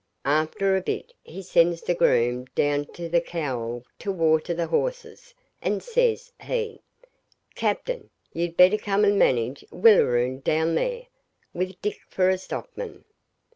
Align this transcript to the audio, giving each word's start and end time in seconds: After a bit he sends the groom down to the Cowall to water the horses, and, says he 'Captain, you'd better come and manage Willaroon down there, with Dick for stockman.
After 0.25 0.75
a 0.75 0.81
bit 0.81 1.13
he 1.21 1.43
sends 1.43 1.81
the 1.83 1.93
groom 1.93 2.45
down 2.55 2.85
to 2.93 3.07
the 3.07 3.21
Cowall 3.21 3.83
to 3.99 4.11
water 4.11 4.51
the 4.51 4.65
horses, 4.65 5.35
and, 5.61 5.83
says 5.83 6.31
he 6.41 6.81
'Captain, 7.53 8.09
you'd 8.33 8.57
better 8.57 8.79
come 8.79 9.05
and 9.05 9.19
manage 9.19 9.63
Willaroon 9.71 10.43
down 10.43 10.73
there, 10.73 11.05
with 11.53 11.79
Dick 11.83 11.99
for 12.09 12.35
stockman. 12.35 13.05